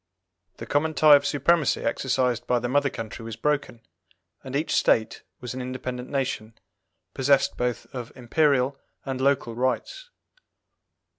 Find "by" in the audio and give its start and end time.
2.47-2.57